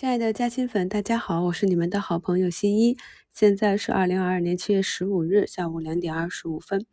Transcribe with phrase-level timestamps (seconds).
[0.00, 2.96] 亲爱的嘉兴粉，大家好，我是你们的好朋友新一。
[3.30, 6.86] 现在是二零二二年七月十五日下午两点二十五分。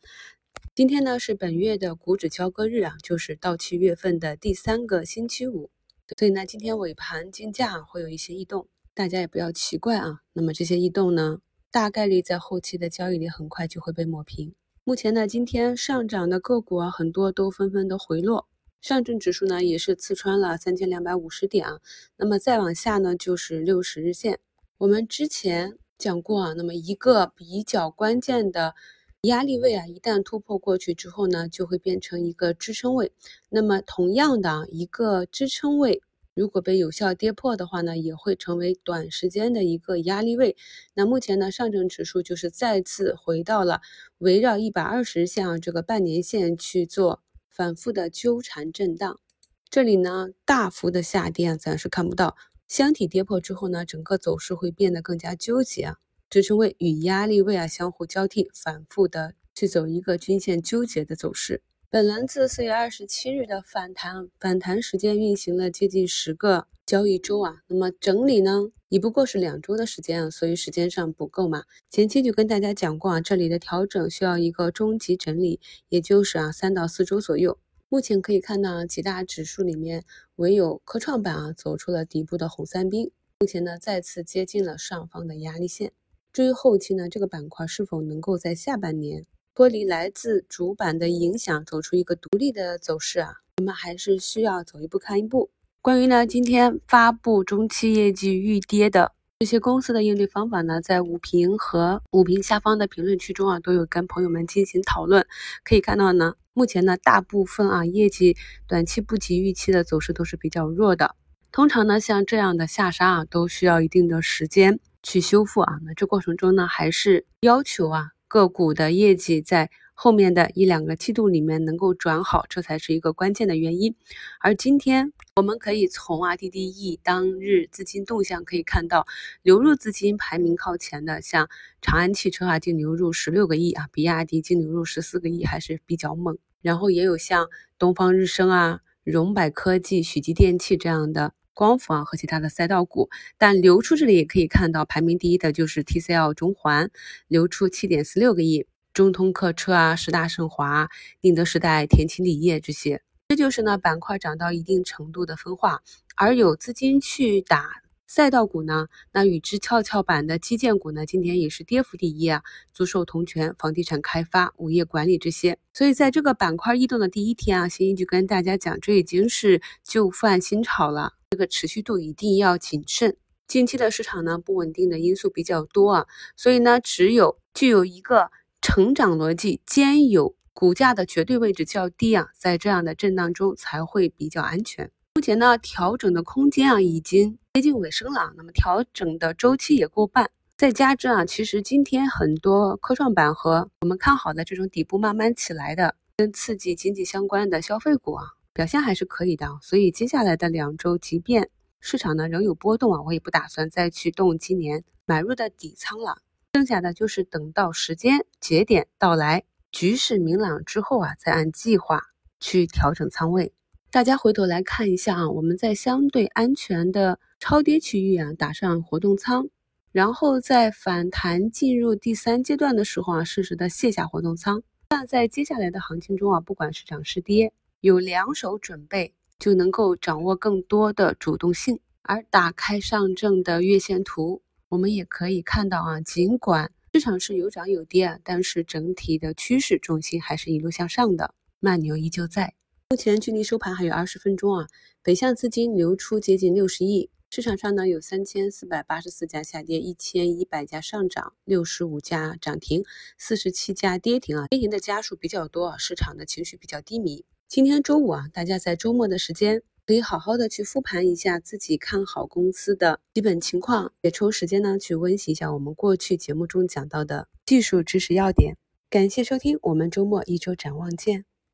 [0.75, 5.69] 今天呢是本月的股指交割日啊，就是到期月份的第三个星期五。
[6.17, 10.19] 所以呢，今天尾盘金价会有一些异动，大家也不要奇怪啊。
[10.33, 11.39] 那么这些异动呢，
[11.71, 14.53] 大概率在后期的交易里很快就会被抹平。
[14.83, 18.49] 目前呢，今天上涨的个股啊，很多都纷纷的回落。
[18.87, 21.81] 上证指数呢也是刺穿了三千两百五十点啊，
[22.15, 24.39] 那么再往下呢就是六十日线。
[24.77, 28.75] 我们之前讲过啊，那么一个比较关键的
[29.23, 33.11] 压力位啊，一旦突破过去之后呢，就会变成一个支撑位。
[33.49, 36.01] 那么同样的啊一个支撑位，
[36.33, 40.55] 如果被有效跌破的话呢，也会成为短时间的一个压力位。
[40.93, 43.81] 那目前呢，上证指数就是再次回到了
[44.19, 47.21] 围绕一百二十日线啊这个半年线去做。
[47.57, 49.19] 反复的纠缠震荡，
[49.67, 52.37] 这里呢大幅的下跌啊，暂时看不到。
[52.67, 55.95] 箱体跌破之后呢，整个走势会变得更加纠结啊，
[56.29, 61.63] 支撑位与压力位啊相互交替，反复的去走一个均线纠结的走势。
[61.89, 68.67] 本轮自四月二十七日的反弹，反弹时间运行了接近十个交易周啊，那么整理呢？
[68.89, 71.63] 也不过是两周的时间啊，所以时间上不够嘛。
[71.89, 77.57] 前期就跟大家讲过啊，这里的调整需要一个中级整理，也就是啊三到四周左右。
[77.89, 80.03] 目前可以看到几大指数里面，
[80.35, 85.91] 唯有科创板啊走出了底部的红三兵，目前呢再次接近了上方的压力线。
[86.33, 95.49] 至于后期呢，这个板块是否能够在下半年脱离来自主板的影响，走出一个独立的走势啊，我们还是需要走一步看一步。
[95.81, 105.25] 关于呢，今天发布中期业绩预跌的这些公司的应对方法呢，在五评和五评下方的评论区中啊，都有跟朋友们进行讨论。
[105.63, 108.35] 可以看到呢，目前呢，大部分啊业绩
[108.67, 111.15] 短期不及预期的走势都是比较弱的。
[111.53, 115.79] 通常呢，像这样的下杀啊，都需要一定的时间去修复啊。
[115.85, 119.69] 那这过程中呢，还是要求啊个股的业绩在。
[119.99, 123.95] 后面的一两个季度里面能够转好，这才是一个关键的原因。
[124.39, 129.07] 而今天我们可以从啊 DDE 当日资金动向可以看到，
[129.41, 131.49] 流入资金排名靠前的，像
[131.81, 136.37] 长安汽车啊，净流入十六个亿啊，比亚迪净流入十四个亿，还是比较猛。
[136.61, 137.47] 然后也有像
[137.79, 143.09] 东方日升啊、荣百科技、许继电器这样的光伏啊和其他的赛道股。
[143.39, 146.91] 但流出这里也可以看到，排名第一的就是 TCL 中环，
[147.27, 148.67] 流出七点四六个亿。
[148.97, 150.89] 中通客车啊，十大盛华、
[151.21, 155.83] 宁德时代、田齐锂业这些，这就是呢板块涨到一定程度的分化，
[156.15, 162.41] 而有资金去打赛道股呢，那与之跷跷板的基建股呢，今天也是跌幅第一啊，
[162.73, 165.59] 租售同权、房地产开发、物业管理这些。
[165.73, 173.15] 所以在这个板块异动的第一天啊，新一就跟大家讲，这已经是旧饭新炒了，这个持续度一定要谨慎。
[173.47, 178.31] 近期的市场呢不稳定的因素比较多啊，所以呢只有具有一个。
[178.77, 184.91] 成长逻辑兼有股价的绝对位置较低啊，在这样的震荡中才会比较安全。
[185.15, 190.29] 目前呢，调整的空间啊已经接近尾声了，那么调整的周期也过半。
[190.59, 199.57] 再加之啊，其实今天很多科创板和我们看好的这种底部慢慢起来的，跟刺激经济相关的消费股啊，表现还是可以的。
[199.63, 201.49] 所以接下来的两周，即便
[201.79, 206.19] 市场呢仍有波动啊，我也不打算再去动今年买入的底仓了。
[206.57, 212.01] 剩下的就是等到时间节点到来，局势明朗之后啊，再按计划
[212.39, 213.53] 去调整仓位。
[213.91, 219.47] 大家回头来看一下啊，我们在相对安全的超跌区域啊打上活动仓，
[219.91, 224.63] 然后在反弹进入第三阶段的时候啊，适时的卸下活动仓。
[224.89, 231.79] 那在接下来的行情中啊，不管是涨是跌，有两手准备就能够掌握更多的主动性。
[232.01, 234.41] 而打开上证的月线图。
[234.69, 242.53] 我们也可以看到啊，尽管市场是有涨有跌，但是整体的趋势重心还是一路向上的，慢牛依旧在。
[242.89, 244.67] 目前距离收盘还有二十分钟啊，
[245.01, 252.83] 北向资金流出接近六十亿，市场上呢有三千四百八十四家下跌，一千一百家上涨，六十五家涨停，
[253.17, 257.23] 四十七家跌停啊，跌停的家数比较多啊，市场的情绪比较低迷。
[257.47, 259.63] 今天周五啊，大家在周末的时间。
[259.87, 268.57] 可以好好的去复盘一下自己看好公司的基本情况，也抽时间呢去温习一下我们过去节目中讲到的技术知识要点。
[268.89, 271.23] 感谢收听，我们周末一周展望见。